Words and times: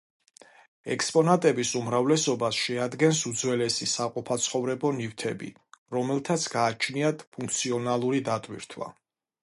ექსპონატების 0.93 1.73
უმრავლესობას 1.79 2.61
შეადგენს 2.61 3.21
უძველესი 3.31 3.89
საყოფაცხოვრებო 3.93 4.93
ნივთები, 5.01 5.51
რომელთაც 5.99 6.47
გააჩნიათ 6.57 7.25
ფუნქციონალური 7.37 8.27
დატვირთვა. 8.33 8.95